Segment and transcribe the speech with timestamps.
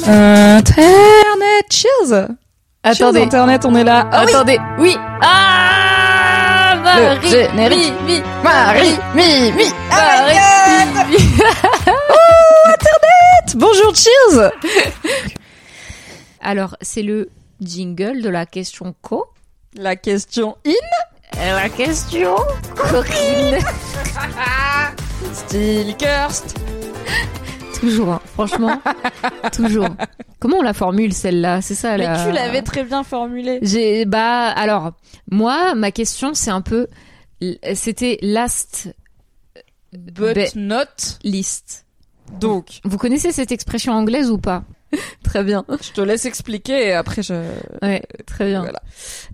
[0.00, 2.12] Internet, cheers
[2.82, 3.20] Attendez.
[3.20, 4.08] Cheers, Internet, on est là.
[4.10, 4.96] Ah oui, Attendez, oui.
[5.20, 7.92] Ah Marie, générique.
[8.04, 10.38] mi, mi, Marie, mi, mi, Marie,
[11.08, 11.18] mi, mi.
[13.54, 14.50] Bonjour, cheers
[16.40, 17.28] Alors, c'est le
[17.60, 19.26] jingle de la question co.
[19.76, 20.72] La question in
[21.36, 22.34] La question
[22.76, 23.58] coquine.
[25.32, 26.56] Stillcurst.
[27.82, 28.20] Toujours, hein.
[28.32, 28.80] franchement,
[29.52, 29.88] toujours.
[30.38, 31.60] Comment on la formule celle-là?
[31.60, 32.24] C'est ça Mais la...
[32.24, 33.58] tu l'avais très bien formulé.
[33.62, 34.92] J'ai bah alors
[35.30, 36.86] moi ma question c'est un peu
[37.74, 38.88] c'était last
[39.92, 41.18] But Be- not.
[41.24, 41.84] list.
[42.40, 44.62] Donc, Vous connaissez cette expression anglaise ou pas?
[45.24, 45.64] Très bien.
[45.82, 47.34] je te laisse expliquer et après je...
[47.82, 48.60] Ouais, très bien.
[48.62, 48.80] Voilà.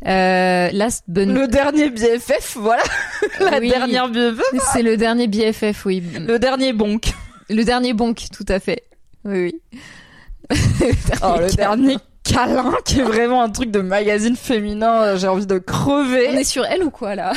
[0.07, 2.83] Euh, last but Le dernier BFF, voilà.
[3.41, 3.69] La Oui.
[3.69, 4.41] dernière BFF.
[4.73, 6.03] c'est le dernier BFF, oui.
[6.27, 7.13] Le dernier bonk.
[7.51, 8.85] Le dernier bonk, tout à fait.
[9.25, 9.61] Oui, oui.
[11.23, 15.03] Oh, le dernier câlin qui est vraiment un truc de magazine féminin.
[15.03, 16.29] euh, J'ai envie de crever.
[16.31, 17.33] On est sur elle ou quoi là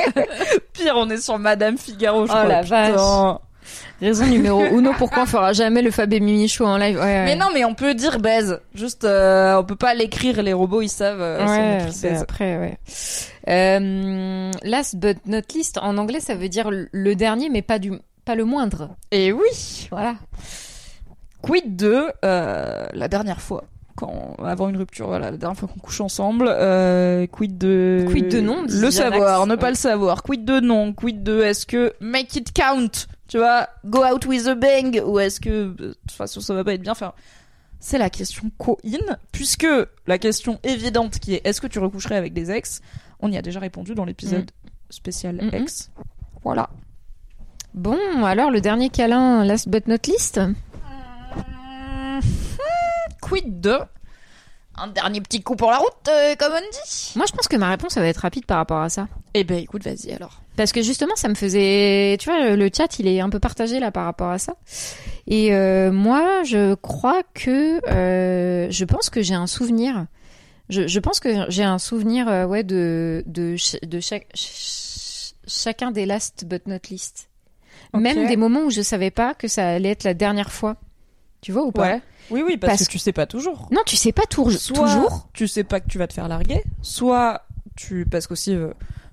[0.72, 2.44] Pire, on est sur Madame Figaro, je Oh crois.
[2.48, 2.92] la putain.
[2.92, 3.38] vache.
[4.00, 6.96] Raison numéro uno, pourquoi on fera jamais le Fab et Mimi show en live?
[6.96, 7.24] Ouais, ouais.
[7.24, 8.60] Mais non, mais on peut dire baise.
[8.74, 10.42] Juste, euh, on peut pas l'écrire.
[10.42, 11.20] Les robots, ils savent.
[11.20, 12.78] euh, Ouais, c'est après, ouais.
[13.48, 17.92] Euh, last but not least, en anglais, ça veut dire le dernier, mais pas du,
[18.26, 18.94] pas le moindre.
[19.10, 19.88] Et oui.
[19.90, 20.16] Voilà.
[21.42, 25.80] Quid de euh, la dernière fois quand avant une rupture, voilà, la dernière fois qu'on
[25.80, 30.44] couche ensemble, euh, quid de Quid de non, le savoir, ne pas le savoir, quid
[30.44, 34.54] de non, quid de est-ce que make it count, tu vois, go out with a
[34.54, 37.14] bang ou est-ce que euh, de toute façon ça va pas être bien, enfin
[37.80, 39.66] c'est la question co-in puisque
[40.06, 42.82] la question évidente qui est est-ce que tu recoucherais avec des ex,
[43.20, 44.50] on y a déjà répondu dans l'épisode
[44.90, 45.54] spécial Mhm.
[45.54, 45.90] ex.
[46.44, 46.68] Voilà.
[47.76, 50.40] Bon, alors le dernier câlin, last but not least.
[53.20, 53.78] Quid de
[54.78, 57.12] un dernier petit coup pour la route, euh, comme on dit?
[57.16, 59.08] Moi, je pense que ma réponse, va être rapide par rapport à ça.
[59.32, 60.42] Eh ben écoute, vas-y alors.
[60.56, 63.80] Parce que justement, ça me faisait, tu vois, le chat, il est un peu partagé
[63.80, 64.54] là par rapport à ça.
[65.26, 70.06] Et euh, moi, je crois que, euh, je pense que j'ai un souvenir.
[70.68, 75.90] Je, je pense que j'ai un souvenir, euh, ouais, de de de chaque ch- chacun
[75.90, 77.28] des last but not least.
[78.00, 80.76] Même des moments où je savais pas que ça allait être la dernière fois.
[81.40, 82.02] Tu vois ou pas Ouais.
[82.30, 83.68] Oui, oui, parce, Parce que tu sais pas toujours.
[83.70, 85.28] Non, tu sais pas tour- Soit toujours.
[85.32, 87.42] tu sais pas que tu vas te faire larguer, soit
[87.76, 88.72] tu parce qu'aussi euh,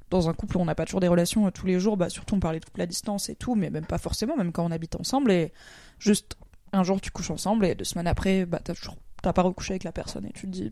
[0.10, 2.34] dans un couple on n'a pas toujours des relations euh, tous les jours, bah surtout
[2.36, 4.72] on parlait de couple à distance et tout, mais même pas forcément, même quand on
[4.72, 5.52] habite ensemble et
[6.00, 6.38] juste
[6.72, 9.74] un jour tu couches ensemble et deux semaines après bah t'as toujours t'as pas recouché
[9.74, 10.72] avec la personne et tu te dis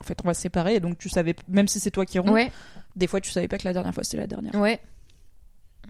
[0.00, 2.18] en fait on va se séparer et donc tu savais même si c'est toi qui
[2.20, 2.52] romps, Ouais,
[2.94, 4.54] des fois tu savais pas que la dernière fois c'était la dernière.
[4.54, 4.78] ouais.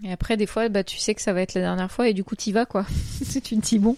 [0.04, 2.14] Et après, des fois, bah, tu sais que ça va être la dernière fois et
[2.14, 2.86] du coup, t'y vas, quoi.
[3.22, 3.96] C'est une bon.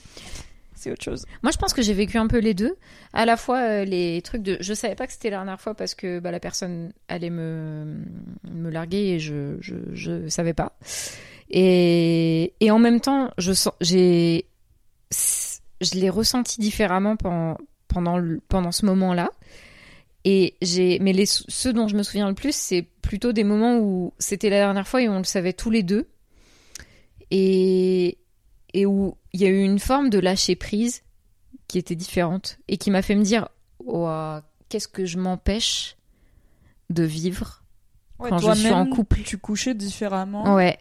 [0.75, 1.27] C'est autre chose.
[1.43, 2.75] Moi, je pense que j'ai vécu un peu les deux.
[3.13, 4.57] À la fois, euh, les trucs de.
[4.61, 7.99] Je savais pas que c'était la dernière fois parce que bah, la personne allait me,
[8.51, 10.73] me larguer et je, je, je savais pas.
[11.51, 14.47] Et, et en même temps, je sens, j'ai,
[15.11, 18.19] je l'ai ressenti différemment pendant, pendant,
[18.49, 19.31] pendant ce moment-là.
[20.25, 23.79] Et j'ai, mais les, ceux dont je me souviens le plus, c'est plutôt des moments
[23.79, 26.09] où c'était la dernière fois et on le savait tous les deux.
[27.31, 28.19] Et,
[28.75, 31.03] et où il y a eu une forme de lâcher prise
[31.69, 33.49] qui était différente et qui m'a fait me dire
[33.79, 35.97] Ouah, qu'est-ce que je m'empêche
[36.91, 37.63] de vivre
[38.19, 39.23] quand je suis en couple.
[39.23, 40.55] tu couchais différemment.
[40.55, 40.79] Ouais.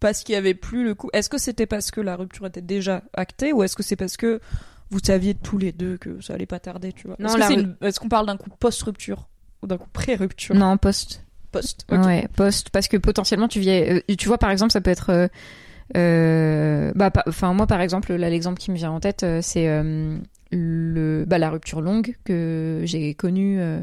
[0.00, 1.08] parce qu'il y avait plus le coup.
[1.12, 4.16] Est-ce que c'était parce que la rupture était déjà actée ou est-ce que c'est parce
[4.16, 4.40] que
[4.90, 8.08] vous saviez tous les deux que ça allait pas tarder, tu vois Est-ce une- qu'on
[8.08, 9.28] parle d'un coup post-rupture
[9.62, 10.54] ou d'un coup pré-rupture?
[10.54, 11.24] Non, poste.
[11.52, 11.84] Post.
[11.90, 12.04] ok.
[12.04, 12.70] Ouais, poste.
[12.70, 13.80] Parce que potentiellement, tu viens.
[13.82, 15.10] euh, tu vois, par exemple, ça peut être.
[15.10, 15.28] euh,
[15.96, 20.18] euh, bah, enfin, moi, par exemple, là, l'exemple qui me vient en tête, c'est euh,
[20.50, 23.60] le, bah, la rupture longue que j'ai connue.
[23.60, 23.80] euh,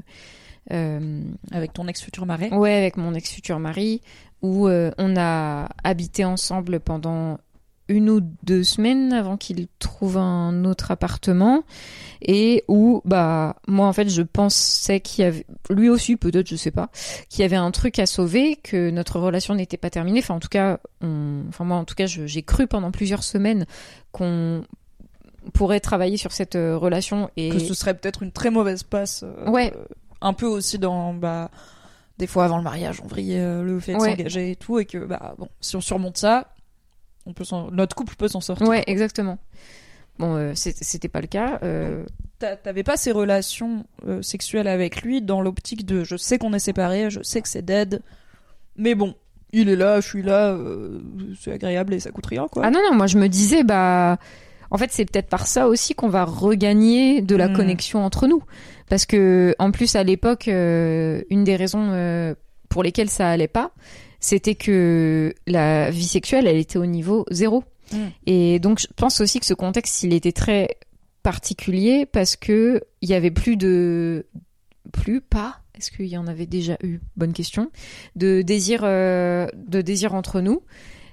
[0.71, 1.21] euh,
[1.51, 2.49] Avec ton ex-futur mari?
[2.51, 4.01] Ouais, avec mon ex-futur mari,
[4.41, 7.39] où euh, on a habité ensemble pendant
[7.87, 11.63] une ou deux semaines avant qu'il trouve un autre appartement
[12.21, 16.55] et où bah moi en fait je pensais qu'il y avait lui aussi peut-être je
[16.55, 16.89] sais pas
[17.29, 20.39] qu'il y avait un truc à sauver que notre relation n'était pas terminée enfin en
[20.39, 21.43] tout cas on...
[21.49, 23.67] enfin moi en tout cas j'ai cru pendant plusieurs semaines
[24.11, 24.63] qu'on
[25.53, 29.23] pourrait travailler sur cette euh, relation et Que ce serait peut-être une très mauvaise passe.
[29.23, 29.71] euh, Ouais.
[30.21, 31.51] un peu aussi dans bah
[32.17, 34.11] des fois avant le mariage, on vrille euh, le fait de Ouais.
[34.11, 36.47] s'engager et tout, et que bah bon, si on surmonte ça,
[37.25, 38.67] on peut notre couple peut s'en sortir.
[38.67, 39.37] ouais exactement
[40.19, 42.03] bon euh, c'était pas le cas euh,
[42.39, 46.53] T'a- T'avais pas ces relations euh, sexuelles avec lui dans l'optique de je sais qu'on
[46.53, 48.01] est séparés, je sais que c'est dead,
[48.77, 49.15] mais bon,
[49.53, 50.57] il est là, je suis là,
[51.39, 52.63] c'est agréable et ça coûte rien quoi.
[52.65, 54.17] Ah non, non, moi je me disais, bah,
[54.69, 57.53] en fait, c'est peut-être par ça aussi qu'on va regagner de la Hmm.
[57.55, 58.43] connexion entre nous.
[58.89, 62.35] Parce que, en plus, à l'époque, une des raisons
[62.67, 63.71] pour lesquelles ça allait pas,
[64.25, 67.63] c'était que la vie sexuelle, elle était au niveau zéro.
[67.91, 68.07] Hmm.
[68.25, 70.77] Et donc, je pense aussi que ce contexte, il était très
[71.23, 74.25] particulier parce que il y avait plus de,
[74.91, 75.59] plus pas.
[75.77, 76.99] Est-ce qu'il y en avait déjà eu?
[77.17, 77.69] Bonne question.
[78.15, 80.61] De désir, euh, de désir entre nous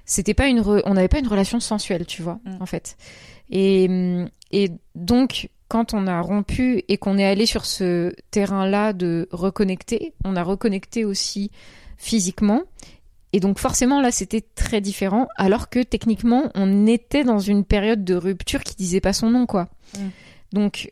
[0.05, 2.57] c'était pas une re- on n'avait pas une relation sensuelle tu vois Mm.
[2.59, 2.97] en fait
[3.49, 8.67] et hum, et donc quand on a rompu et qu'on est allé sur ce terrain
[8.67, 11.51] là de reconnecter on a reconnecté aussi
[11.97, 12.63] physiquement
[13.33, 18.03] et donc forcément là c'était très différent alors que techniquement on était dans une période
[18.03, 20.07] de rupture qui disait pas son nom quoi Mm.
[20.53, 20.91] donc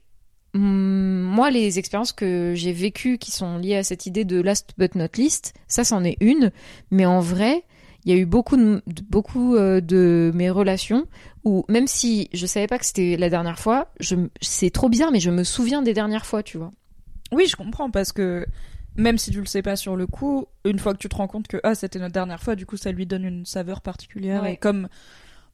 [0.54, 4.74] hum, moi les expériences que j'ai vécues qui sont liées à cette idée de last
[4.78, 6.52] but not least ça c'en est une
[6.92, 7.64] mais en vrai
[8.06, 11.08] il y a eu beaucoup de, beaucoup euh, de mes relations
[11.44, 15.12] où même si je savais pas que c'était la dernière fois, je c'est trop bizarre
[15.12, 16.72] mais je me souviens des dernières fois, tu vois.
[17.32, 18.46] Oui, je comprends parce que
[18.98, 21.28] même si tu le sais pas sur le coup, une fois que tu te rends
[21.28, 24.44] compte que ah c'était notre dernière fois, du coup ça lui donne une saveur particulière
[24.44, 24.54] Ouais.
[24.54, 24.88] et comme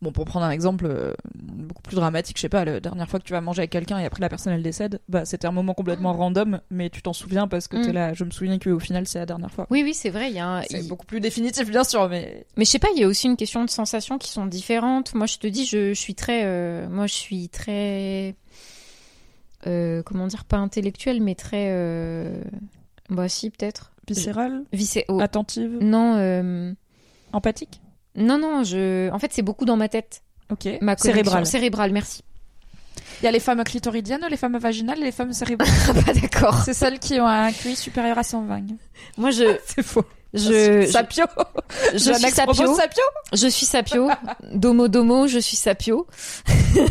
[0.01, 3.19] bon pour prendre un exemple euh, beaucoup plus dramatique, je sais pas, la dernière fois
[3.19, 5.51] que tu vas manger avec quelqu'un et après la personne elle décède, bah c'était un
[5.51, 7.93] moment complètement random, mais tu t'en souviens parce que t'es Mm.
[7.93, 8.13] là.
[8.13, 9.65] Je me souviens qu'au final c'est la dernière fois.
[9.71, 12.09] Oui oui, c'est vrai, il y a un- C'est il- beaucoup plus définitif bien sûr,
[12.09, 14.45] mais mais je sais pas, il y a aussi une question de sensations qui sont
[14.45, 15.15] différentes.
[15.15, 18.35] Moi je te dis je, je suis très euh, moi je suis très
[19.65, 22.43] euh, comment dire pas intellectuelle mais très euh...
[23.09, 26.73] bah si peut-être viscérale, Vicé- oh, attentive, non euh,
[27.33, 27.81] empathique.
[28.15, 30.21] non non, je en fait c'est beaucoup dans ma tête.
[30.49, 30.67] Ok.
[30.81, 31.45] Ma cérébrale.
[31.45, 32.23] cérébrale, merci.
[33.21, 35.67] Il y a les femmes clitoridiennes, les femmes vaginales, et les femmes cérébrales.
[36.07, 36.61] Ah d'accord.
[36.63, 38.61] c'est celles qui ont un QI supérieur à 120.
[39.17, 40.05] Moi je C'est faux.
[40.33, 41.25] je je, Sapio.
[41.93, 42.75] je suis sapio.
[42.75, 43.03] Sapio.
[43.33, 44.09] Je suis sapio.
[44.53, 46.05] Domo domo, je suis sapio.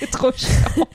[0.00, 0.86] C'est trop chiant.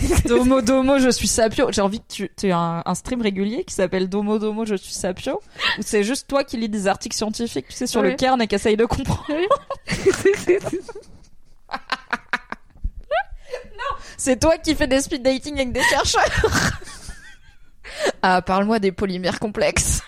[0.26, 1.70] Domo Domo, je suis Sapio.
[1.72, 4.74] J'ai envie que tu, tu aies un, un stream régulier qui s'appelle Domo Domo, je
[4.74, 5.40] suis Sapio,
[5.78, 8.46] où c'est juste toi qui lis des articles scientifiques, tu sais, sur le cairn et
[8.46, 9.26] qui essaye de comprendre.
[13.76, 16.22] non, c'est toi qui fais des speed dating avec des chercheurs.
[18.22, 20.02] ah, parle-moi des polymères complexes.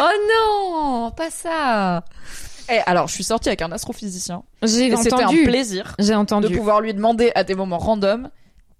[0.00, 2.04] Oh non, pas ça.
[2.70, 4.42] Eh, alors, je suis sortie avec un astrophysicien.
[4.62, 5.44] J'ai Et c'était un entendu.
[5.44, 6.56] plaisir J'ai de entendu.
[6.56, 8.30] pouvoir lui demander à des moments random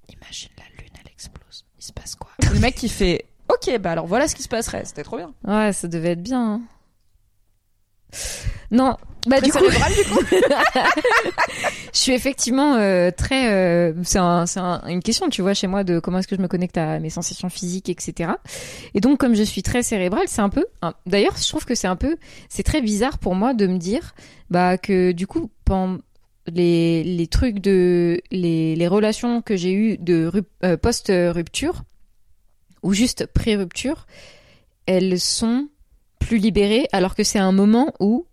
[0.09, 1.65] Imagine la lune, elle explose.
[1.79, 4.49] Il se passe quoi Le mec qui fait Ok, bah alors voilà ce qui se
[4.49, 4.85] passerait.
[4.85, 5.33] C'était trop bien.
[5.47, 6.55] Ouais, ça devait être bien.
[6.55, 6.61] hein.
[8.71, 8.97] Non,
[9.27, 10.21] bah Très du coup, cérébral, du coup.
[11.93, 13.53] je suis effectivement euh, très.
[13.53, 16.37] euh, c'est un, c'est un- une question, tu vois, chez moi, de comment est-ce que
[16.37, 18.33] je me connecte à mes sensations physiques, etc.
[18.95, 20.65] Et donc, comme je suis très cérébrale, c'est un peu.
[20.83, 22.17] un- D'ailleurs, je trouve que c'est un peu.
[22.49, 24.15] C'est très bizarre pour moi de me dire,
[24.51, 25.99] bah que du coup, pendant
[26.47, 30.31] les, les trucs de les, les relations que j'ai eues de
[30.65, 31.85] euh, post rupture
[32.83, 34.07] ou juste pré rupture,
[34.87, 35.69] elles sont
[36.19, 38.27] plus libérées, alors que c'est un moment où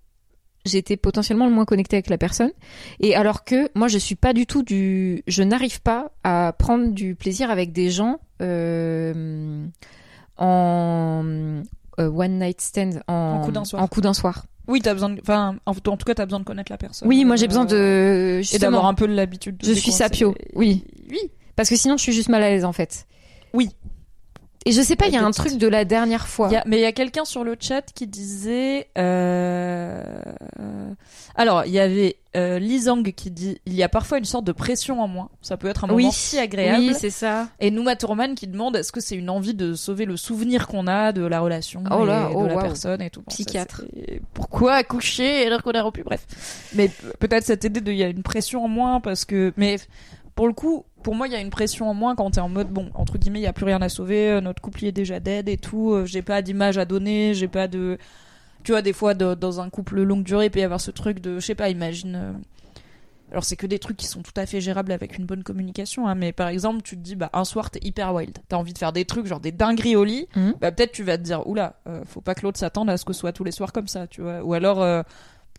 [0.66, 2.52] j'étais potentiellement le moins connectée avec la personne.
[3.00, 5.24] Et alors que moi, je suis pas du tout du.
[5.28, 9.66] Je n'arrive pas à prendre du plaisir avec des gens euh,
[10.38, 11.62] en
[11.98, 13.82] one night stand, en, En coup d'un soir.
[13.82, 14.46] En coup d'un soir.
[14.68, 15.20] Oui, t'as besoin de.
[15.22, 17.08] Enfin, en, en tout cas, t'as besoin de connaître la personne.
[17.08, 18.56] Oui, moi j'ai besoin Euh, de.
[18.56, 20.84] Et d'avoir un peu l'habitude de Je suis sapio, oui.
[21.10, 21.20] Oui.
[21.56, 23.06] Parce que sinon, je suis juste mal à l'aise en fait.
[24.66, 26.50] Et je sais pas, il y a un truc de la dernière fois.
[26.52, 28.90] Y a- mais il y a quelqu'un sur le chat qui disait.
[28.98, 30.04] Euh...
[31.36, 34.52] Alors, il y avait euh, Lizang qui dit il y a parfois une sorte de
[34.52, 35.30] pression en moins.
[35.42, 36.10] Ça peut être un moment Oui.
[36.12, 36.80] si agréable.
[36.80, 37.48] Oui, c'est ça.
[37.60, 40.88] Et Nouma Tourman qui demande est-ce que c'est une envie de sauver le souvenir qu'on
[40.88, 42.62] a de la relation Oh et là, de oh, la waouh.
[42.64, 43.22] personne et tout.
[43.22, 43.84] Bon, ça, Psychiatre.
[44.34, 46.26] Pourquoi accoucher alors qu'on a rompu Bref.
[46.76, 49.54] Mais pe- peut-être cette idée de il y a une pression en moins parce que
[49.58, 49.78] mais
[50.36, 52.50] pour le coup, pour moi, il y a une pression en moins quand t'es en
[52.50, 54.92] mode bon, entre guillemets, il y a plus rien à sauver, euh, notre couple est
[54.92, 57.98] déjà dead et tout, euh, j'ai pas d'image à donner, j'ai pas de
[58.64, 60.92] tu vois, des fois, de- dans un couple longue durée, il peut y avoir ce
[60.92, 62.16] truc de, je sais pas, imagine.
[62.16, 62.34] euh,
[63.32, 66.06] Alors, c'est que des trucs qui sont tout à fait gérables avec une bonne communication,
[66.08, 68.38] hein, mais par exemple, tu te dis, bah, un soir, t'es hyper wild.
[68.50, 70.28] T'as envie de faire des trucs, genre des dingueries au lit.
[70.36, 70.56] Mhm.
[70.60, 73.06] Bah, peut-être tu vas te dire, oula, euh, faut pas que l'autre s'attende à ce
[73.06, 74.44] que ce soit tous les soirs comme ça, tu vois.
[74.44, 75.02] Ou alors, euh,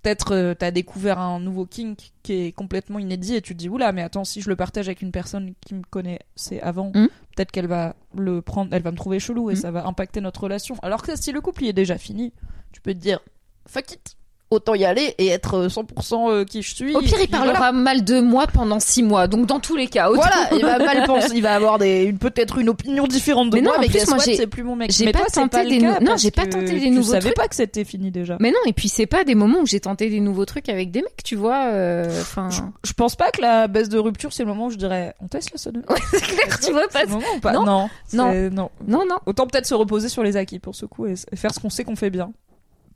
[0.02, 3.68] peut-être euh, t'as découvert un nouveau kink qui est complètement inédit et tu te dis,
[3.68, 6.90] oula, mais attends, si je le partage avec une personne qui me connaît, c'est avant,
[6.94, 7.08] Mhm.
[7.36, 9.60] peut-être qu'elle va le prendre, elle va me trouver chelou et Mhm.
[9.60, 10.76] ça va impacter notre relation.
[10.82, 12.32] Alors que si le couple il est déjà fini,
[12.72, 13.20] tu peux te dire,
[13.66, 14.16] fuck it,
[14.52, 16.94] autant y aller et être euh, 100% euh, qui je suis.
[16.94, 17.72] Au pire, il parlera voilà.
[17.72, 19.26] mal de moi pendant six mois.
[19.26, 22.12] Donc, dans tous les cas, autant- Voilà, il va mal penser, il va avoir des,
[22.12, 24.62] peut-être une opinion différente de Mais moi, non, en mais plus, guess moi, c'est plus
[24.62, 24.90] mon mec.
[24.92, 27.34] j'ai pas tenté des non, j'ai pas tenté des tu nouveaux savais trucs.
[27.36, 28.36] pas que c'était fini déjà.
[28.40, 30.90] Mais non, et puis c'est pas des moments où j'ai tenté des nouveaux trucs avec
[30.90, 31.66] des mecs, tu vois.
[31.66, 34.76] euh, Je, je pense pas que la baisse de rupture, c'est le moment où je
[34.76, 35.84] dirais, on teste la sodomie.
[36.10, 37.00] c'est clair, tu vois pas.
[37.00, 37.52] C'est le moment ou pas?
[37.52, 37.64] Non.
[37.64, 38.32] non, Non.
[38.50, 38.70] non.
[38.86, 39.16] Non, non.
[39.26, 41.84] Autant peut-être se reposer sur les acquis pour ce coup et faire ce qu'on sait
[41.84, 42.32] qu'on fait bien.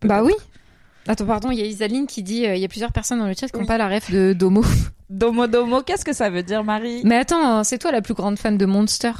[0.04, 0.32] Bah oui.
[1.08, 3.26] Attends, pardon, il y a Isaline qui dit, euh, il y a plusieurs personnes dans
[3.26, 3.66] le chat qui n'ont Oui.
[3.66, 4.64] pas la ref de Domo.
[5.08, 7.02] Domo domo, qu'est-ce que ça veut dire, Marie?
[7.04, 9.12] Mais attends, c'est toi la plus grande fan de Monster.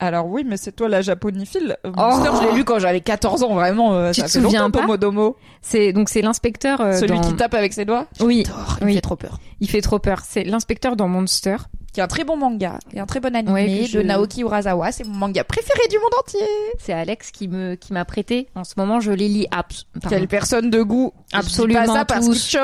[0.00, 1.76] Alors oui, mais c'est toi la japoniphile.
[1.86, 2.36] Euh, Monster, Oh.
[2.42, 3.94] je l'ai lu quand j'avais 14 ans, vraiment.
[3.94, 5.36] euh, Tu ça te fait souviens longtemps, pas Domo domo.
[5.62, 7.20] C'est donc c'est l'inspecteur euh, Celui dans...
[7.20, 8.06] qui tape avec ses doigts?
[8.20, 8.44] Oui,
[8.80, 8.94] il oui.
[8.94, 9.38] fait trop peur.
[9.60, 10.22] il fait trop peur.
[10.26, 11.56] C'est l'inspecteur dans Monster.
[11.94, 14.90] Qui est un très bon manga et un très bon animé Ouais, de Naoki Urasawa.
[14.90, 16.40] C'est mon manga préféré du monde entier.
[16.80, 18.48] C'est Alex qui me qui m'a prêté.
[18.56, 19.46] En ce moment, je les lis.
[19.52, 19.86] Abs-.
[20.08, 21.12] Quelle personne de goût.
[21.32, 22.56] Absolument Je dis pas ça tous.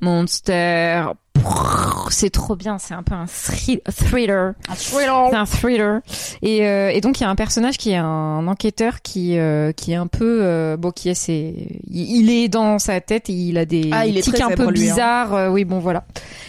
[0.00, 1.06] Monster.
[2.10, 2.78] C'est trop bien.
[2.78, 4.54] C'est un peu un thrill- thriller.
[4.68, 5.28] Un thriller.
[5.30, 6.00] C'est un thriller.
[6.42, 9.72] Et, euh, et donc il y a un personnage qui est un enquêteur qui euh,
[9.72, 13.34] qui est un peu euh, bon qui est ses il est dans sa tête et
[13.34, 14.72] il a des Ah, il est tics un peu hein.
[14.72, 15.50] bizarres.
[15.52, 16.04] oui bon voilà.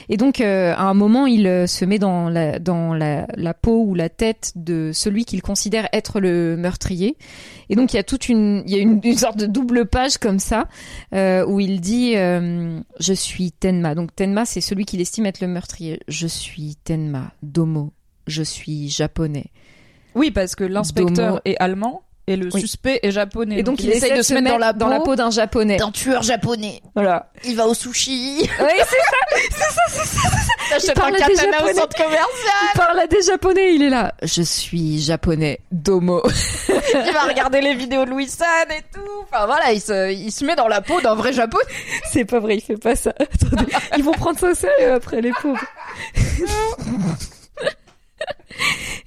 [0.07, 3.95] Et donc à un moment il se met dans la dans la, la peau ou
[3.95, 7.17] la tête de celui qu'il considère être le meurtrier.
[7.71, 9.85] Et donc il y a toute une il y a une, une sorte de double
[9.85, 10.67] page comme ça
[11.13, 13.93] où il dit je suis Tenma.
[13.95, 15.99] Donc Tenma c'est celui qu'il estime être le meurtrier.
[16.07, 17.93] Je suis Tenma Domo.
[18.27, 19.45] Je suis japonais.
[20.15, 21.41] Oui, parce que l'inspecteur Domo.
[21.45, 22.61] est allemand et le Oui.
[22.61, 23.59] suspect est japonais.
[23.59, 25.77] Et donc, il, essaye de se mettre dans la, peau d'un japonais.
[25.77, 26.81] d'un tueur japonais.
[26.95, 27.31] Voilà.
[27.45, 28.41] Il va au sushi.
[28.41, 28.97] Oui, c'est
[30.69, 31.73] Il achète parle un à des katana au Japonais.
[31.73, 32.27] centre commercial.
[32.73, 34.13] il parle à des japonais, il est là.
[34.23, 36.21] Je suis japonais, Domo.
[37.07, 39.01] Il va regarder les vidéos de Louis San et tout.
[39.23, 41.63] Enfin voilà, il se, il se met dans la peau d'un vrai japonais.
[42.11, 43.13] c'est pas vrai, il fait pas ça.
[43.19, 45.63] Attendez, ils vont prendre ça au sérieux après, les pauvres.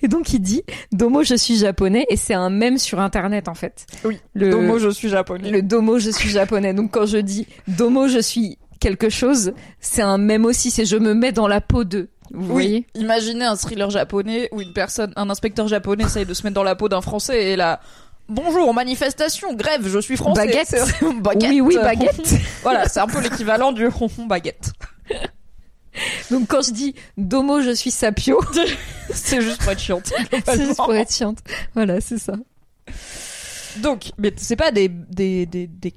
[0.03, 3.55] Et donc il dit Domo je suis japonais et c'est un mème sur internet en
[3.55, 3.87] fait.
[4.05, 4.19] Oui.
[4.35, 5.51] Le Domo, je suis japonais.
[5.51, 6.75] le Domo je suis japonais.
[6.75, 10.97] Donc quand je dis Domo je suis quelque chose, c'est un mème aussi, c'est je
[10.97, 12.09] me mets dans la peau de.
[12.35, 12.87] Vous voyez?
[12.95, 16.55] Oui, imaginez un thriller japonais où une personne, un inspecteur japonais essaye de se mettre
[16.55, 17.81] dans la peau d'un français et là,
[18.29, 20.47] bonjour, manifestation, grève, je suis français.
[20.47, 20.75] Baguette.
[21.23, 21.51] Baguette.
[21.51, 22.35] Oui oui baguette.
[22.63, 24.73] voilà, c'est un peu l'équivalent du ronron baguette.
[26.31, 28.41] Donc quand je dis Domo je suis sapio,
[29.13, 30.13] C'est juste pour être chiante.
[30.45, 31.39] c'est juste pour être chiante.
[31.75, 32.35] Voilà, c'est ça.
[33.77, 35.95] Donc, mais c'est pas des, des, des, des,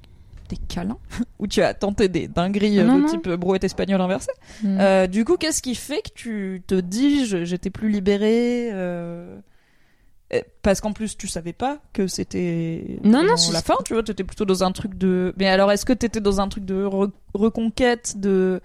[0.49, 0.97] des câlins
[1.39, 3.07] où tu as tenté des dingueries euh, Non, de non.
[3.07, 4.31] type brouette espagnole inversée.
[4.63, 4.77] Mm.
[4.79, 9.37] Euh, du coup, qu'est-ce qui fait que tu te dis j'étais plus libérée euh,
[10.61, 14.23] Parce qu'en plus, tu savais pas que c'était Non, non, la fin, tu vois, t'étais
[14.23, 15.33] plutôt dans un truc de.
[15.37, 18.61] Mais alors, est-ce que t'étais dans un truc de re- reconquête, de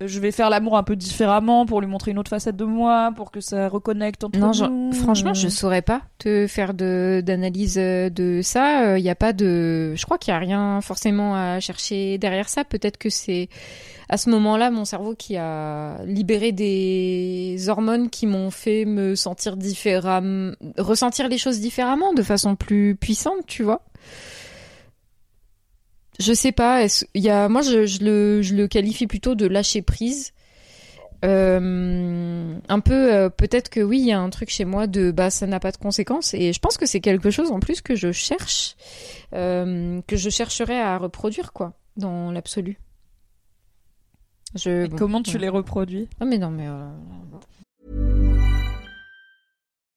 [0.00, 3.12] je vais faire l'amour un peu différemment pour lui montrer une autre facette de moi,
[3.16, 7.22] pour que ça reconnecte entre Non, nous franchement, euh, je saurais pas te faire de
[7.24, 8.98] d'analyse euh, de ça.
[8.98, 12.48] Il y a pas de, je crois qu'il y a rien forcément à chercher derrière
[12.48, 12.64] ça.
[12.64, 13.48] Peut-être que c'est
[14.08, 19.56] à ce moment-là mon cerveau qui a libéré des hormones qui m'ont fait me sentir
[19.56, 23.82] différemment, ressentir les choses différemment, de façon plus puissante, tu vois.
[26.18, 26.86] Je sais pas.
[27.14, 30.32] Il y a, moi, je, je le, je le qualifie plutôt de lâcher prise.
[31.24, 35.10] Euh, un peu, euh, peut-être que oui, il y a un truc chez moi de
[35.10, 37.80] bah ça n'a pas de conséquences et je pense que c'est quelque chose en plus
[37.80, 38.76] que je cherche,
[39.34, 42.78] euh, que je chercherais à reproduire quoi, dans l'absolu.
[44.54, 44.84] Je.
[44.84, 45.40] Et bon, comment tu ouais.
[45.40, 46.08] les reproduis?
[46.20, 46.68] Ah mais non mais.
[46.68, 46.86] euh,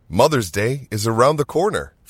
[0.09, 1.93] Mother's Day is around the corner.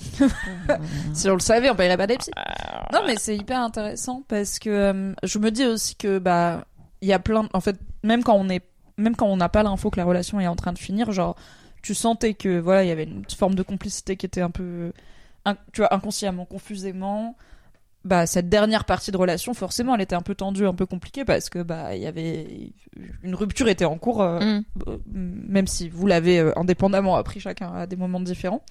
[1.14, 2.30] si on le savait, on paierait pas des psys.
[2.92, 6.64] Non, mais c'est hyper intéressant parce que euh, je me dis aussi que bah
[7.02, 8.62] il y a plein, en fait, même quand on est,
[8.98, 11.36] même quand on n'a pas l'info que la relation est en train de finir, genre
[11.82, 14.92] tu sentais que voilà, il y avait une forme de complicité qui était un peu,
[15.46, 17.36] in- tu vois, inconsciemment, confusément.
[18.02, 21.26] Bah cette dernière partie de relation, forcément, elle était un peu tendue, un peu compliquée
[21.26, 22.72] parce que bah il y avait
[23.22, 24.22] une rupture était en cours.
[24.22, 24.64] euh, Mm.
[24.88, 28.62] euh, même si vous l'avez euh, indépendamment appris chacun à des moments différents.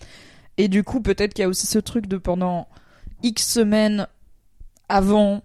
[0.59, 2.67] Et du coup, peut-être qu'il y a aussi ce truc de pendant
[3.23, 4.07] X semaines
[4.89, 5.41] avant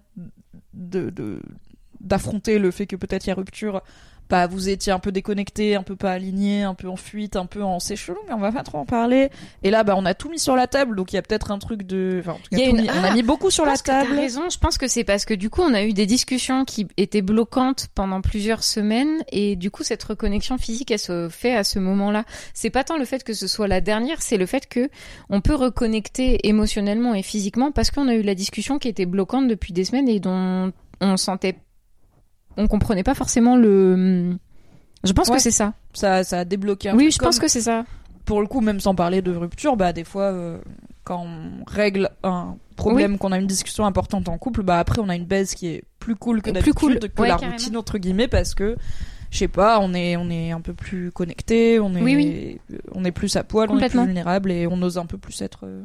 [2.01, 3.81] d'affronter le fait que peut-être il y a rupture,
[4.29, 7.45] bah vous étiez un peu déconnecté, un peu pas aligné, un peu en fuite, un
[7.45, 9.29] peu en c'est chelou, mais on va pas trop en parler.
[9.63, 11.51] Et là, bah on a tout mis sur la table, donc il y a peut-être
[11.51, 13.09] un truc de, enfin, en tout cas, Il y a tout une- mis- on a
[13.09, 14.15] Ah, mis beaucoup sur la que t'as table.
[14.15, 14.49] raison.
[14.49, 17.21] Je pense que c'est parce que du coup, on a eu des discussions qui étaient
[17.21, 21.79] bloquantes pendant plusieurs semaines et du coup, cette reconnexion physique, elle se fait à ce
[21.79, 22.23] moment-là.
[22.53, 24.89] C'est pas tant le fait que ce soit la dernière, c'est le fait que
[25.29, 29.47] on peut reconnecter émotionnellement et physiquement parce qu'on a eu la discussion qui était bloquante
[29.47, 31.55] depuis des semaines et dont on sentait,
[32.57, 34.35] on comprenait pas forcément le.
[35.03, 35.35] Je pense Ouais.
[35.35, 35.73] que c'est ça.
[35.93, 37.85] Ça, ça a débloqué un Oui, je pense que c'est ça.
[38.25, 40.57] pour le coup, même sans parler de rupture, bah des fois, euh,
[41.03, 45.09] quand on règle un problème, qu'on a une discussion importante en couple, bah après on
[45.09, 46.99] a une baisse qui est plus cool que d'habitude, cool.
[46.99, 47.51] que Ouais, la carrément.
[47.51, 48.75] routine entre guillemets, parce que
[49.29, 52.77] je sais pas, on est on est un peu plus connecté, on est Oui, oui.
[52.93, 55.39] on est plus à poil, on est plus vulnérable et on ose un peu plus
[55.43, 55.83] être euh,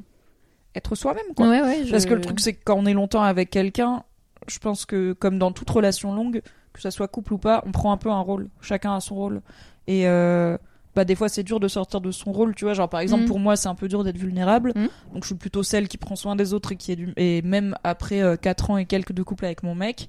[0.74, 1.46] être soi-même quoi.
[1.48, 1.82] Ouais, ouais.
[1.84, 4.02] je- Parce que le truc c'est que quand on est longtemps avec quelqu'un,
[4.48, 6.40] je pense que comme dans toute relation longue,
[6.72, 8.48] que ça soit couple ou pas, on prend un peu un rôle.
[8.60, 9.42] Chacun a son rôle.
[9.86, 10.56] Et euh,
[10.94, 12.74] bah des fois c'est dur de sortir de son rôle, tu vois.
[12.74, 13.28] Genre par exemple Mm.
[13.28, 14.72] pour moi c'est un peu dur d'être vulnérable.
[14.74, 14.88] Mm.
[15.14, 17.12] Donc je suis plutôt celle qui prend soin des autres et qui est du...
[17.16, 20.08] et même après 4 ans et quelques de couple avec mon mec,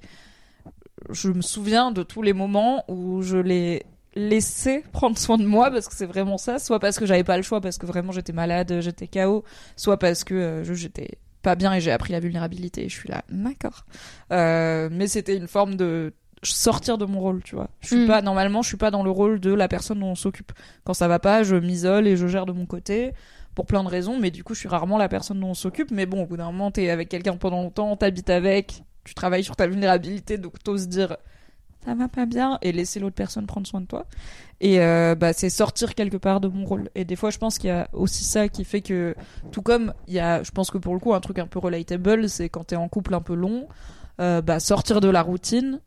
[1.10, 5.70] je me souviens de tous les moments où je l'ai laissé prendre soin de moi
[5.70, 8.12] parce que c'est vraiment ça, soit parce que j'avais pas le choix parce que vraiment
[8.12, 9.44] j'étais malade, j'étais KO,
[9.76, 13.08] soit parce que euh, j'étais pas bien et j'ai appris la vulnérabilité et je suis
[13.08, 13.84] là, d'accord.
[14.32, 16.12] Euh, mais c'était une forme de
[16.50, 17.68] sortir de mon rôle, tu vois.
[17.80, 18.06] Je suis Mm.
[18.06, 20.52] pas normalement, je suis pas dans le rôle de la personne dont on s'occupe.
[20.84, 23.12] Quand ça va pas, je m'isole et je gère de mon côté
[23.54, 25.90] pour plein de raisons, mais du coup, je suis rarement la personne dont on s'occupe.
[25.90, 29.44] Mais bon, au bout d'un moment, t'es avec quelqu'un pendant longtemps, t'habites avec, tu travailles
[29.44, 31.16] sur ta vulnérabilité, donc t'oses dire
[31.84, 34.06] ça va pas bien et laisser l'autre personne prendre soin de toi.
[34.60, 36.88] Et euh, bah, c'est sortir quelque part de mon rôle.
[36.94, 39.16] Et des fois, je pense qu'il y a aussi ça qui fait que,
[39.50, 41.58] tout comme il y a, je pense que pour le coup, un truc un peu
[41.58, 43.66] relatable, c'est quand t'es en couple un peu long,
[44.20, 45.80] euh, bah, sortir de la routine,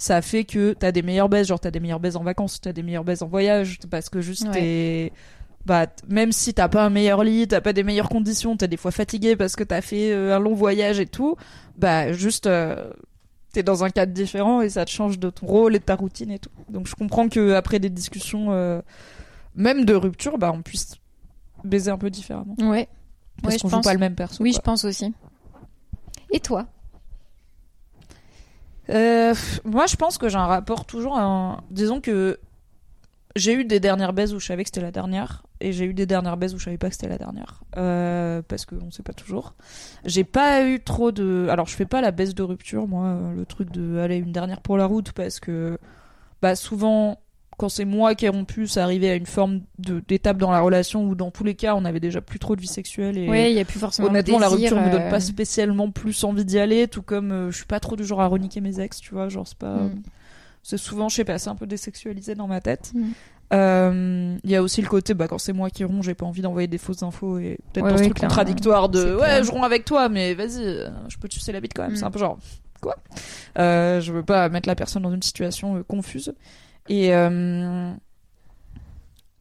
[0.00, 2.72] ça fait que t'as des meilleures baisses, genre t'as des meilleures baisses en vacances, t'as
[2.72, 4.52] des meilleures baisses en voyage, parce que juste Ouais.
[4.52, 5.12] t'es,
[5.66, 8.78] bah, même si t'as pas un meilleur lit, t'as pas des meilleures conditions, t'es des
[8.78, 11.36] fois fatigué parce que t'as fait euh, un long voyage et tout,
[11.76, 12.90] bah, juste, euh,
[13.52, 15.96] t'es dans un cadre différent et ça te change de ton rôle et de ta
[15.96, 16.48] routine et tout.
[16.70, 18.80] Donc je comprends que après des discussions, euh,
[19.54, 20.94] même de rupture, bah, on puisse
[21.62, 22.54] baiser un peu différemment.
[22.58, 22.88] Ouais.
[23.42, 23.84] Parce Ouais, qu'on joue pense.
[23.84, 24.42] pas le même perso.
[24.42, 24.58] Oui, quoi.
[24.60, 25.12] je pense aussi.
[26.32, 26.66] Et toi?
[28.90, 31.60] Euh, moi, je pense que j'ai un rapport toujours à un...
[31.70, 32.38] Disons que
[33.36, 35.94] j'ai eu des dernières baises où je savais que c'était la dernière, et j'ai eu
[35.94, 37.62] des dernières baises où je savais pas que c'était la dernière.
[37.76, 39.54] Euh, parce qu'on sait pas toujours.
[40.04, 41.46] J'ai pas eu trop de...
[41.50, 44.60] Alors, je fais pas la baisse de rupture, moi, le truc de aller une dernière
[44.60, 45.78] pour la route, parce que
[46.42, 47.20] bah, souvent,
[47.60, 51.04] quand c'est moi qui ai rompu, ça arrivait à une forme d'étape dans la relation
[51.04, 53.18] où, dans tous les cas, on avait déjà plus trop de vie sexuelle.
[53.18, 53.28] Et...
[53.28, 54.08] Oui, il y a plus forcément.
[54.08, 57.32] de Honnêtement, la rupture me donne euh, pas spécialement plus envie d'y aller, tout comme
[57.32, 59.58] euh, je suis pas trop du genre à reniquer mes ex, tu vois, genre c'est
[59.58, 59.74] pas.
[59.74, 60.02] Mm.
[60.62, 62.92] C'est souvent, je sais pas, c'est un peu désexualisé dans ma tête.
[62.94, 63.10] Mm.
[63.52, 66.24] Euh, Il y a aussi le côté, bah, quand c'est moi qui romps, j'ai pas
[66.24, 69.18] envie d'envoyer des fausses infos et peut-être Ouais, dans ce ouais, truc contradictoire de ouais,
[69.20, 69.44] clair.
[69.44, 71.92] je romps avec toi, mais vas-y, euh, je peux te sucer la bite quand même.
[71.92, 71.96] Mm.
[71.96, 72.38] C'est un peu genre
[72.80, 72.96] quoi?
[73.58, 76.32] Euh, Je veux pas mettre la personne dans une situation euh, confuse.
[76.90, 77.92] Et euh,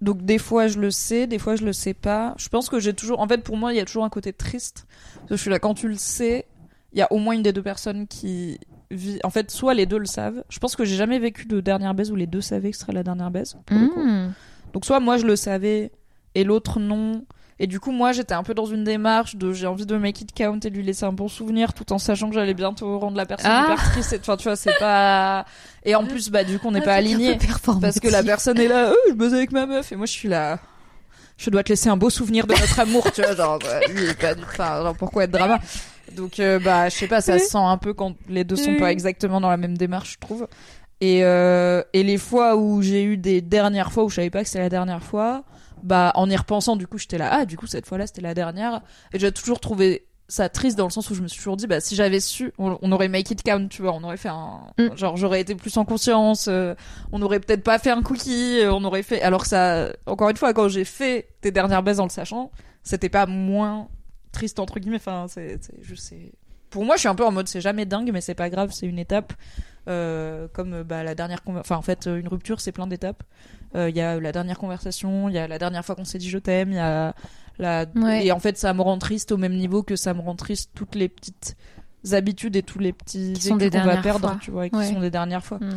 [0.02, 2.36] donc des fois je le sais, des fois je le sais pas.
[2.38, 4.32] Je pense que j'ai toujours, en fait pour moi il y a toujours un côté
[4.32, 4.86] triste.
[5.16, 6.46] Parce que je suis là quand tu le sais,
[6.94, 8.60] il y a au moins une des deux personnes qui
[8.92, 9.20] vit.
[9.24, 10.44] En fait soit les deux le savent.
[10.48, 12.84] Je pense que j'ai jamais vécu de dernière baise où les deux savaient que ce
[12.84, 13.58] serait la dernière baise.
[13.66, 14.04] pour le coup.
[14.04, 14.34] Mm.
[14.74, 15.92] Donc soit moi je le savais
[16.36, 17.26] et l'autre non.
[17.62, 20.22] Et du coup moi j'étais un peu dans une démarche de j'ai envie de make
[20.22, 22.98] it count et de lui laisser un bon souvenir tout en sachant que j'allais bientôt
[23.00, 23.64] rendre la personne Ah.
[23.74, 24.14] hyper triste.
[24.14, 25.46] et- Enfin tu vois c'est pas.
[25.84, 27.38] Et en plus bah du coup on n'est Ah, pas aligné
[27.82, 28.92] parce que la personne est là.
[28.94, 30.60] Oh, je bosse avec ma meuf et moi je suis là.
[31.38, 34.04] Je dois te laisser un beau souvenir de notre amour, tu vois, genre, bah, lui,
[34.04, 35.58] il est pas du- enfin, genre, pourquoi être drama?
[36.18, 38.76] Donc, euh, bah, je sais pas, ça se sent un peu quand les deux sont
[38.76, 40.50] pas exactement dans la même démarche, je trouve.
[41.00, 44.42] Et, euh, et les fois où j'ai eu des dernières fois où je savais pas
[44.44, 45.44] que c'était la dernière fois,
[45.84, 48.34] bah, en y repensant, du coup, j'étais là, ah, du coup, cette fois-là, c'était la
[48.34, 48.82] dernière.
[49.14, 51.66] Et j'ai toujours trouvé ça triste dans le sens où je me suis toujours dit,
[51.66, 54.30] bah, si j'avais su, on, on aurait make it count, tu vois, on aurait fait
[54.30, 54.96] un, Mm.
[54.96, 56.76] genre, j'aurais été plus en conscience, euh,
[57.12, 60.30] on aurait peut-être pas fait un cookie, euh, on aurait fait, alors que ça, encore
[60.30, 62.52] une fois, quand j'ai fait tes dernières baises en le sachant,
[62.84, 63.88] c'était pas moins
[64.32, 64.98] triste entre guillemets.
[64.98, 66.32] Enfin, c'est c'est juste c'est.
[66.70, 68.70] Pour moi, je suis un peu en mode c'est jamais dingue, mais c'est pas grave,
[68.72, 69.34] c'est une étape.
[69.88, 73.24] Euh, comme bah, la dernière, enfin en fait, une rupture, c'est plein d'étapes.
[73.76, 76.18] Euh, Il y a la dernière conversation, il y a la dernière fois qu'on s'est
[76.18, 77.14] dit je t'aime, il y a
[77.60, 78.26] la Ouais.
[78.26, 80.72] et en fait ça me rend triste au même niveau que ça me rend triste
[80.76, 81.56] toutes les petites
[82.14, 84.38] habitudes et tous les petits Qui sont des qu'on va perdre, fois.
[84.42, 84.88] tu vois, et qui Ouais.
[84.88, 85.58] sont des dernières fois.
[85.58, 85.70] Hmm.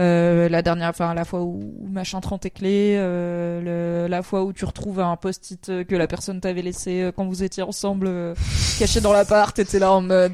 [0.00, 4.22] Euh, la dernière, enfin la fois où, où machin prend tes clés, euh, le- la
[4.24, 8.08] fois où tu retrouves un post-it que la personne t'avait laissé quand vous étiez ensemble,
[8.08, 8.34] euh,
[8.80, 10.32] caché dans l'appart, et t'es là en mode.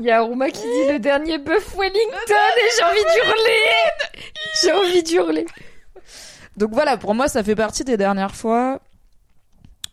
[0.00, 3.62] Il y a Aruma qui dit le dernier bœuf Wellington et j'ai envie d'hurler.
[4.62, 5.46] J'ai envie d'hurler.
[6.56, 8.80] Donc voilà, pour moi, ça fait partie des dernières fois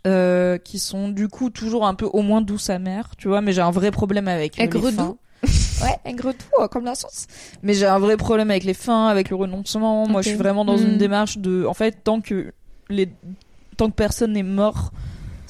[0.07, 3.41] euh, qui sont du coup toujours un peu au moins douce amère, tu vois.
[3.41, 5.17] Mais j'ai un vrai problème avec euh, les fins.
[5.81, 7.25] Ouais, aigre doux, euh, comme la sauce.
[7.63, 10.07] Mais j'ai un vrai problème avec les fins, avec le renoncement.
[10.07, 12.53] Moi, je suis vraiment dans une démarche de, en fait, tant que
[12.89, 13.09] les,
[13.77, 14.91] tant que personne n'est mort,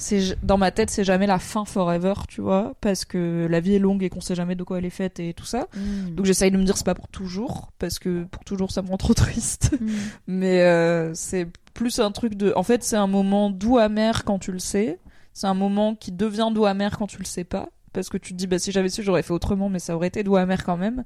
[0.02, 3.74] c'est dans ma tête, c'est jamais la fin forever, tu vois, parce que la vie
[3.74, 5.68] est longue et qu'on sait jamais de quoi elle est faite et tout ça.
[6.10, 8.88] Donc j'essaye de me dire c'est pas pour toujours, parce que pour toujours ça me
[8.88, 9.76] rend trop triste.
[9.80, 9.88] Hmm.
[10.26, 12.52] Mais euh, c'est plus un truc de.
[12.56, 14.98] En fait, c'est un moment doux amer quand tu le sais.
[15.32, 17.68] C'est un moment qui devient doux amer quand tu le sais pas.
[17.92, 20.08] Parce que tu te dis, bah, si j'avais su, j'aurais fait autrement, mais ça aurait
[20.08, 21.04] été doux amer quand même.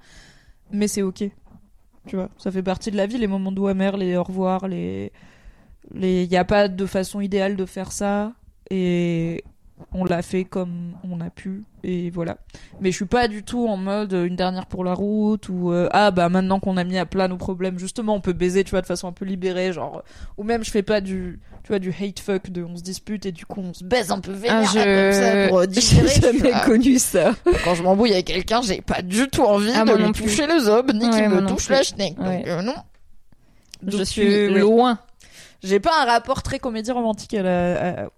[0.72, 1.24] Mais c'est ok.
[2.06, 4.68] Tu vois, ça fait partie de la vie, les moments doux amers, les au revoir,
[4.68, 5.12] les.
[5.92, 6.24] les...
[6.24, 8.32] Y a pas de façon idéale de faire ça.
[8.70, 9.44] Et
[9.92, 11.62] on l'a fait comme on a pu.
[11.84, 12.38] Et voilà.
[12.80, 15.70] Mais je suis pas du tout en mode euh, une dernière pour la route ou
[15.70, 18.64] euh, ah bah maintenant qu'on a mis à plat nos problèmes justement on peut baiser
[18.64, 20.02] tu vois de façon un peu libérée genre
[20.38, 23.26] ou même je fais pas du tu vois du hate fuck de on se dispute
[23.26, 26.08] et du coup on se baise un peu vénère Ah, là, comme ça pour digérer
[26.08, 26.60] J'ai jamais vois.
[26.60, 27.32] connu ça.
[27.64, 30.68] quand je m'embrouille avec quelqu'un j'ai pas du tout envie Ah, de lui toucher les
[30.68, 32.74] obes ni Ouais, qu'il me touche la schneck donc euh, non
[33.86, 34.98] Je suis euh, loin.
[35.62, 38.08] j'ai pas un rapport très comédie romantique à la- à- à la-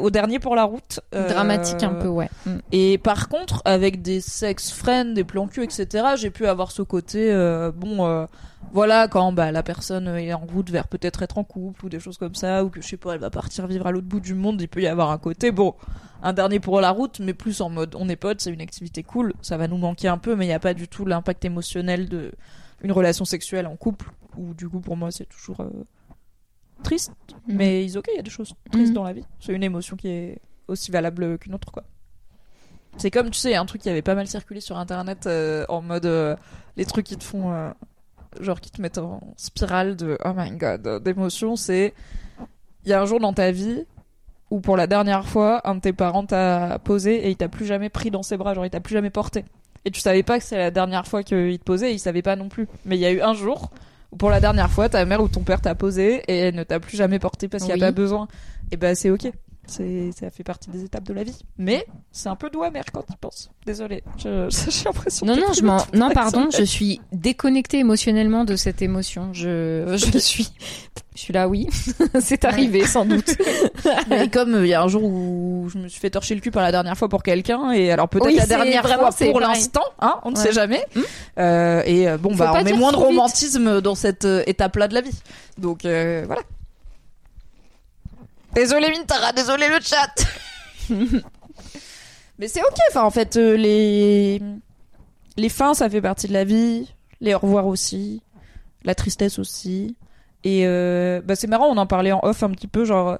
[0.00, 2.28] au dernier pour la route Euh, Dramatique un peu, ouais.
[2.46, 2.58] Hmm.
[2.72, 6.82] Et par contre, avec des sex friends, des plans cul, etc., j'ai pu avoir ce
[6.82, 8.26] côté, euh, bon, euh,
[8.72, 12.00] voilà, quand bah, la personne est en route vers peut-être être en couple ou des
[12.00, 14.20] choses comme ça, ou que je sais pas, elle va partir vivre à l'autre bout
[14.20, 15.74] du monde, il peut y avoir un côté, bon,
[16.22, 19.02] un dernier pour la route, mais plus en mode, on est potes, c'est une activité
[19.02, 21.44] cool, ça va nous manquer un peu, mais il n'y a pas du tout l'impact
[21.44, 22.32] émotionnel de
[22.82, 25.70] une relation sexuelle en couple, ou du coup pour moi c'est toujours euh,
[26.82, 27.12] triste,
[27.48, 27.56] Mhm.
[27.56, 28.94] mais ils ok, il y a des choses tristes Mhm.
[28.94, 30.38] dans la vie, c'est une émotion qui est
[30.68, 31.84] aussi valable qu'une autre quoi.
[32.96, 35.80] C'est comme, tu sais, un truc qui avait pas mal circulé sur internet euh, en
[35.80, 36.34] mode euh,
[36.76, 37.70] les trucs qui te font euh,
[38.40, 41.94] genre qui te mettent en spirale de oh my god d'émotion, c'est
[42.84, 43.84] il y a un jour dans ta vie
[44.50, 47.64] où pour la dernière fois un de tes parents t'a posé et il t'a plus
[47.66, 49.44] jamais pris dans ses bras, genre il t'a plus jamais porté.
[49.84, 52.20] Et tu savais pas que c'est la dernière fois qu'il te posait, et il savait
[52.22, 52.68] pas non plus.
[52.84, 53.70] Mais il y a eu un jour
[54.18, 56.80] pour la dernière fois ta mère ou ton père t'a posé et elle ne t'a
[56.80, 57.82] plus jamais porté parce qu'il y Oui.
[57.82, 58.28] a pas besoin.
[58.72, 59.30] Et ben c'est ok.
[59.70, 61.38] Ça fait partie des étapes de la vie.
[61.58, 63.50] Mais c'est un peu doux amer quand tu penses.
[63.66, 64.02] Désolée.
[64.18, 64.30] J'ai
[64.84, 69.32] l'impression Non, non, je m'en, non, pardon, je suis déconnectée émotionnellement de cette émotion.
[69.32, 70.48] Je, je suis,
[71.14, 71.68] je suis là, oui.
[72.20, 73.36] C'est arrivé, sans doute.
[74.08, 76.40] Mais comme euh, il y a un jour où je me suis fait torcher le
[76.40, 79.40] cul par la dernière fois pour quelqu'un, et alors peut-être Oui, la dernière fois pour
[79.40, 80.42] l'instant, hein, on ne Ouais.
[80.42, 80.84] sait jamais.
[80.96, 81.00] Hmm.
[81.38, 83.06] Euh, et euh, bon, Faut bah, on met moins de vite.
[83.06, 85.16] romantisme dans cette étape-là de la vie.
[85.58, 86.42] Donc euh, voilà.
[88.54, 90.14] Désolé Mintara, désolé le chat.
[92.38, 92.78] Mais c'est ok.
[92.90, 94.42] Enfin, en fait, euh, les
[95.36, 96.92] les fins, ça fait partie de la vie.
[97.20, 98.22] Les au revoir aussi,
[98.84, 99.96] la tristesse aussi.
[100.42, 103.18] Et euh, bah, c'est marrant, on en parlait en off un petit peu, genre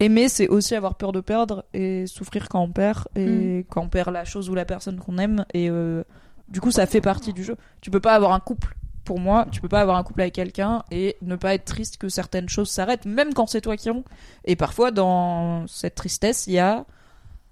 [0.00, 3.88] aimer, c'est aussi avoir peur de perdre et souffrir quand on perd et quand on
[3.88, 5.44] perd la chose ou la personne qu'on aime.
[5.54, 6.02] Et euh,
[6.48, 7.56] du coup, ça fait partie du jeu.
[7.80, 8.76] Tu peux pas avoir un couple.
[9.04, 11.98] Pour moi, tu peux pas avoir un couple avec quelqu'un et ne pas être triste
[11.98, 14.04] que certaines choses s'arrêtent, même quand c'est toi qui romps.
[14.46, 16.84] Et parfois, dans cette tristesse, il y a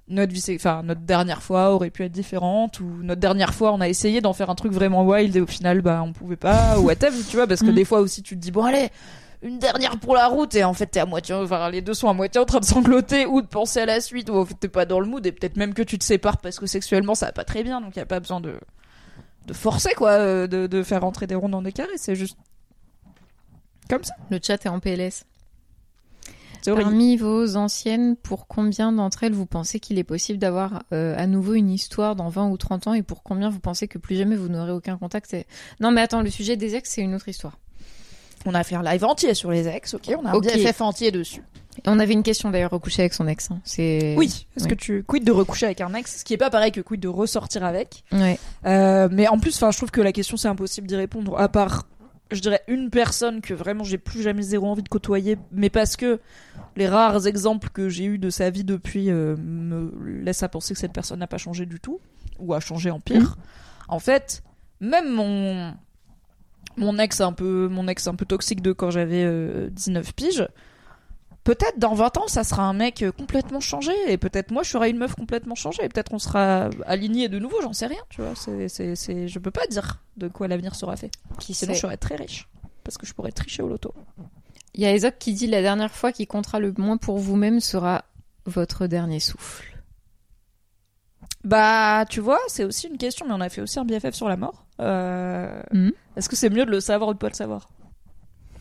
[0.08, 3.80] notre vie, enfin notre dernière fois aurait pu être différente ou notre dernière fois, on
[3.80, 6.78] a essayé d'en faire un truc vraiment wild et au final, bah on pouvait pas
[6.78, 7.74] ou whatever, tu vois, parce que Mhm.
[7.74, 8.88] des fois aussi tu te dis bon allez,
[9.42, 12.08] une dernière pour la route et en fait t'es à moitié, enfin les deux sont
[12.08, 14.54] à moitié en train de sangloter ou de penser à la suite ou en fait
[14.58, 17.14] t'es pas dans le mood et peut-être même que tu te sépares parce que sexuellement
[17.14, 18.54] ça va pas très bien donc y a pas besoin de
[19.46, 22.36] de forcer quoi, euh, de, de faire rentrer des ronds dans des carrés, c'est juste
[23.88, 25.24] comme ça, Le chat est en PLS.
[26.62, 26.88] c'est horrible.
[26.88, 31.26] Parmi vos anciennes, pour combien d'entre elles vous pensez qu'il est possible d'avoir euh, à
[31.26, 34.16] nouveau une histoire dans 20 ou 30 ans et pour combien vous pensez que plus
[34.16, 35.36] jamais vous n'aurez aucun contact
[35.80, 37.58] Non mais attends, le sujet des ex c'est une autre histoire.
[38.46, 40.44] On a fait un live entier sur les ex, ok, on a un Ok.
[40.46, 41.42] BFF entier dessus.
[41.86, 43.50] On avait une question d'ailleurs recoucher avec son ex.
[43.50, 43.60] hein.
[43.64, 44.70] C'est Oui, est-ce Oui.
[44.70, 47.00] que tu quid de recoucher avec un ex, ce qui est pas pareil que quid
[47.00, 48.04] de ressortir avec.
[48.12, 48.38] Ouais.
[48.66, 51.38] Euh, mais en plus, enfin, je trouve que la question c'est impossible d'y répondre.
[51.38, 51.86] À part
[52.30, 55.96] je dirais une personne que vraiment j'ai plus jamais zéro envie de côtoyer, mais parce
[55.96, 56.18] que
[56.76, 60.72] les rares exemples que j'ai eu de sa vie depuis euh, me laissent à penser
[60.72, 62.00] que cette personne n'a pas changé du tout
[62.38, 63.36] ou a changé en pire.
[63.88, 64.42] En fait,
[64.80, 65.74] même mon
[66.76, 70.46] mon ex un peu mon ex un peu toxique de quand j'avais euh, 19 piges,
[71.44, 74.70] peut-être dans 20 ans ça sera un mec euh, complètement changé et peut-être moi je
[74.70, 78.02] serai une meuf complètement changée et peut-être on sera aligné de nouveau, j'en sais rien,
[78.10, 81.10] tu vois, c'est c'est c'est je peux pas dire de quoi l'avenir sera fait.
[81.38, 82.48] Qui Sinon je serais très riche
[82.84, 83.94] parce que je pourrais tricher au loto.
[84.74, 87.60] Il y a Aesop qui dit la dernière fois qui comptera le moins pour vous-même
[87.60, 88.04] sera
[88.46, 89.72] votre dernier souffle.
[91.44, 94.28] Bah, tu vois, c'est aussi une question, mais on a fait aussi un BFF sur
[94.28, 94.61] la mort.
[94.82, 95.92] Euh, Mhm.
[96.16, 97.68] Est-ce que c'est mieux de le savoir ou de pas le savoir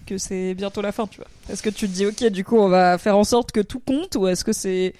[0.05, 2.57] Que c'est bientôt la fin, tu vois Est-ce que tu te dis, ok, du coup,
[2.57, 4.93] on va faire en sorte que tout compte, ou est-ce que c'est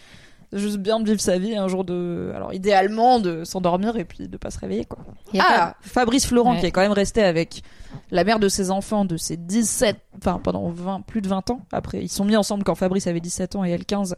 [0.54, 2.32] juste bien de vivre sa vie un jour de.
[2.36, 5.00] Alors, idéalement, de s'endormir et puis de pas se réveiller, quoi.
[5.40, 6.60] Ah, Fabrice Florent, Ouais.
[6.60, 7.64] qui est quand même resté avec
[8.10, 11.62] la mère de ses enfants de ses 17, enfin pendant 20, plus de 20 ans.
[11.72, 14.16] Après, ils sont mis ensemble quand Fabrice avait 17 ans et elle 15,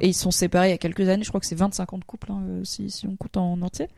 [0.00, 1.24] et ils sont séparés il y a quelques années.
[1.24, 3.60] Je crois que c'est 25 ans de couple, hein, euh, si, si on compte en
[3.62, 3.88] entier.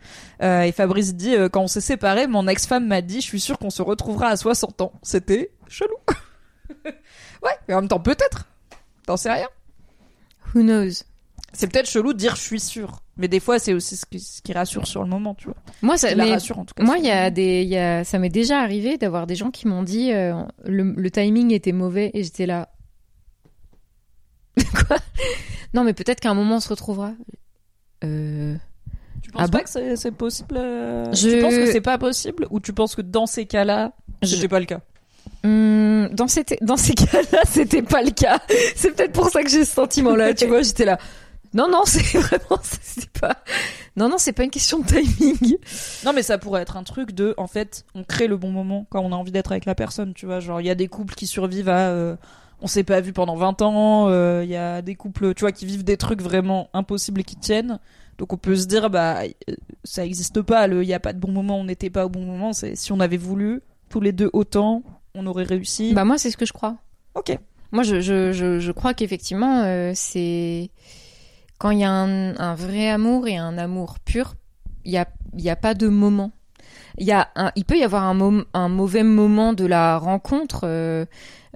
[0.41, 3.39] Euh, et Fabrice dit, euh, quand on s'est séparés, mon ex-femme m'a dit, je suis
[3.39, 4.93] sûr qu'on se retrouvera à 60 ans.
[5.03, 5.95] C'était chelou.
[6.85, 8.47] ouais, mais en même temps, peut-être.
[9.05, 9.47] T'en sais rien.
[10.55, 11.03] Who knows?
[11.53, 13.01] C'est peut-être chelou de dire je suis sûr.
[13.17, 15.55] Mais des fois, c'est aussi ce qui, ce qui rassure sur le moment, tu vois.
[15.81, 16.83] Moi, ça, mais rassure en tout cas.
[16.83, 17.31] moi, il y a moment.
[17.31, 20.33] des, il y a, ça m'est déjà arrivé d'avoir des gens qui m'ont dit euh,
[20.65, 22.69] le, le timing était mauvais et j'étais là.
[24.87, 24.97] Quoi?
[25.73, 27.13] Non, mais peut-être qu'à un moment on se retrouvera.
[28.03, 28.55] Euh...
[29.21, 31.81] Tu penses Ah pas bon que c'est c'est possible euh, Je- Tu penses que c'est
[31.81, 34.79] pas possible ou tu penses que dans ces cas-là, Je- c'était pas le cas?
[35.43, 38.39] Hum, dans, cette, dans ces cas-là, c'était pas le cas.
[38.75, 40.33] C'est peut-être pour ça que j'ai ce sentiment-là.
[40.33, 40.97] tu vois, j'étais là.
[41.53, 43.37] Non, non, c'est vraiment, c'est pas.
[43.95, 45.57] Non, non, c'est pas une question de timing.
[46.05, 48.85] Non, mais ça pourrait être un truc de, en fait, on crée le bon moment
[48.89, 50.39] quand on a envie d'être avec la personne, tu vois.
[50.39, 52.15] Genre, il y a des couples qui survivent à, euh,
[52.61, 54.07] on s'est pas vu pendant 20 ans.
[54.09, 57.23] euh, Il y a des couples, tu vois, qui vivent des trucs vraiment impossibles et
[57.23, 57.79] qui tiennent.
[58.17, 60.67] Donc on peut se dire, bah, euh, ça existe pas.
[60.67, 62.53] Le, il y a pas de bon moment, on n'était pas au bon moment.
[62.53, 64.83] C'est si on avait voulu tous les deux autant,
[65.15, 65.93] on aurait réussi.
[65.93, 66.77] Bah, moi, c'est ce que je crois.
[67.15, 67.37] ok.
[67.71, 70.71] Moi, je, je, je, je crois qu'effectivement, euh, c'est
[71.59, 74.33] quand il y a un, vrai amour et un amour pur,
[74.85, 76.31] il y a, y a pas de moment.
[76.97, 77.13] Il y
[77.55, 81.05] il peut y avoir un, un mauvais moment de la rencontre, euh,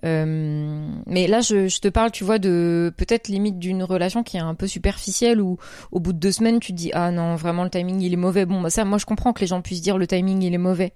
[0.04, 4.38] euh, mais là, je, je te parle, tu vois, de peut-être limite d'une relation qui
[4.38, 5.58] est un peu superficielle où
[5.92, 8.18] au bout de deux semaines, tu te dis ah non, vraiment le timing il est
[8.18, 8.46] mauvais.
[8.46, 10.58] Bon, bah ça, moi je comprends que les gens puissent dire le timing il est
[10.58, 10.94] mauvais.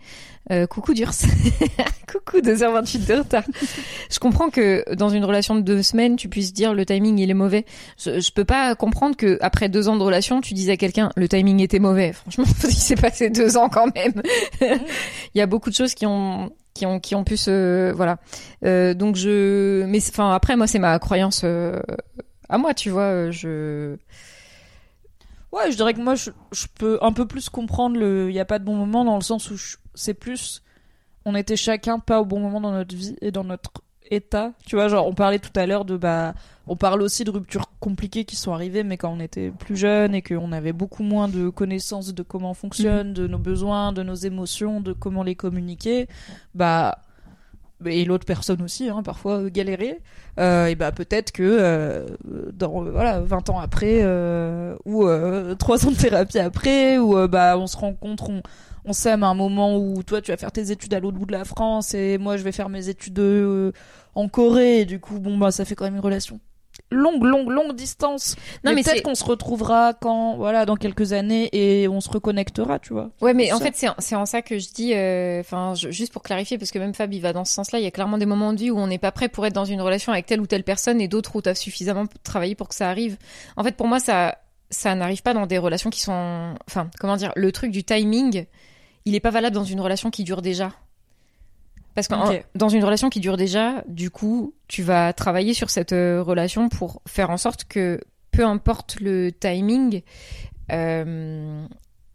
[0.51, 1.11] Euh, coucou Durs,
[2.11, 3.43] coucou 2h28 de retard.
[4.09, 7.29] Je comprends que dans une relation de deux semaines, tu puisses dire le timing il
[7.29, 7.65] est mauvais.
[7.97, 11.11] Je, je peux pas comprendre que après deux ans de relation, tu dises à quelqu'un
[11.15, 12.11] le timing était mauvais.
[12.13, 14.21] Franchement, il s'est passé deux ans quand même.
[14.61, 18.17] il y a beaucoup de choses qui ont qui ont qui pu se voilà.
[18.63, 21.79] Euh, donc je mais enfin après moi c'est ma croyance euh,
[22.49, 23.01] à moi, tu vois.
[23.03, 23.97] euh, Je
[25.51, 26.29] Ouais, je dirais que moi, je,
[26.77, 28.29] peux un peu plus comprendre le.
[28.29, 29.55] Il n'y a pas de bon moment dans le sens où
[29.95, 30.61] c'est plus.
[31.25, 33.71] On était chacun pas au bon moment dans notre vie et dans notre
[34.11, 34.51] état.
[34.65, 35.97] Tu vois, genre, on parlait tout à l'heure de.
[35.97, 36.33] bah
[36.67, 40.13] On parle aussi de ruptures compliquées qui sont arrivées, mais quand on était plus jeune
[40.15, 44.03] et qu'on avait beaucoup moins de connaissances de comment on fonctionne, de nos besoins, de
[44.03, 46.07] nos émotions, de comment les communiquer,
[46.55, 46.99] bah.
[47.85, 49.99] Et l'autre personne aussi, hein, parfois euh, galérer.
[50.39, 52.07] Euh, et bah peut-être que euh,
[52.51, 54.03] dans euh, voilà 20 ans après
[54.85, 58.41] ou euh, 3 ans de thérapie après ou bah on se rencontre on
[58.87, 61.25] on s'aime à un moment où toi tu vas faire tes études à l'autre bout
[61.27, 63.71] de la France et moi je vais faire mes études euh,
[64.15, 66.39] en Corée et du coup bon bah ça fait quand même une relation
[66.91, 71.11] longue longue longue distance Non, mais, mais peut-être qu'on se retrouvera quand voilà dans quelques
[71.11, 73.65] années et on se reconnectera tu vois Ouais, mais en ça.
[73.65, 76.69] fait, c'est en- c'est en ça que je dis, euh, enfin, juste pour clarifier, parce
[76.71, 78.59] que même Fab, il va dans ce sens-là, il y a clairement des moments de
[78.59, 80.63] vie où on n'est pas prêt pour être dans une relation avec telle ou telle
[80.63, 83.17] personne et d'autres où tu as suffisamment travaillé pour que ça arrive.
[83.57, 84.37] En fait, pour moi, ça,
[84.69, 88.45] ça n'arrive pas dans des relations qui sont, enfin, comment dire, le truc du timing,
[89.07, 90.71] il est pas valable dans une relation qui dure déjà.
[91.95, 92.45] Parce que en- Ok.
[92.55, 96.69] dans une relation qui dure déjà, du coup, tu vas travailler sur cette euh, relation
[96.69, 97.99] pour faire en sorte que,
[98.31, 100.01] peu importe le timing,
[100.71, 101.65] euh,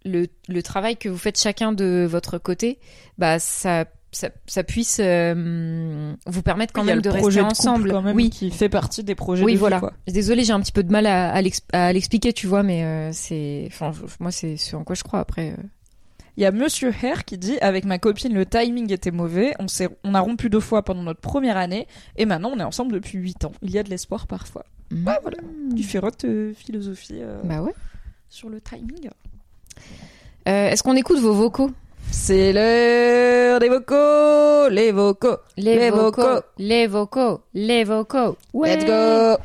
[0.05, 2.79] le, le travail que vous faites chacun de votre côté,
[3.19, 7.91] bah ça, ça, ça puisse euh, vous permettre quand même de rester de ensemble.
[7.91, 9.81] quand même oui, qui fait partie des projets oui, de voilà.
[10.07, 13.11] Désolée, j'ai un petit peu de mal à, à l'ex- à l'expliquer, tu vois, mais
[13.13, 15.57] c'est, enfin, moi c'est ce en quoi je crois après.
[16.37, 19.69] Il y a Monsieur Hare qui dit avec ma copine le timing était mauvais, on
[19.69, 22.93] s'est on a rompu deux fois pendant notre première année et maintenant on est ensemble
[22.93, 23.53] depuis huit ans.
[23.61, 24.65] Il y a de l'espoir parfois.
[24.91, 25.37] Ouais, voilà.
[25.69, 27.75] Différentes euh, philosophies euh, Bah ouais.
[28.31, 29.11] sur le timing.
[30.49, 31.71] Euh, Est-ce qu'on écoute vos vocaux?
[32.11, 36.41] C'est l'heure des vocaux, les vocaux, Les, Les vocaux, vocaux.
[36.59, 38.37] les vocaux, les vocaux.
[38.55, 39.43] let's go